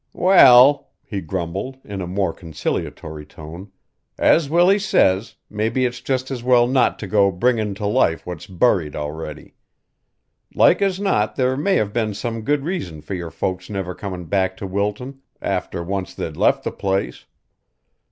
[0.13, 3.71] "Well," he grumbled in a more conciliatory tone,
[4.17, 8.47] "as Willie says, mebbe it's just as well not to go bringin' to life what's
[8.47, 9.53] buried already.
[10.55, 14.25] Like as not there may have been some good reason for your folks never comin'
[14.25, 17.25] back to Wilton after once they'd left the place.